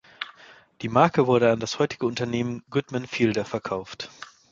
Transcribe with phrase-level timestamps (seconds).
[0.81, 4.09] Die Marke wurde an das heutige Unternehmen Goodman Fielder verkauft.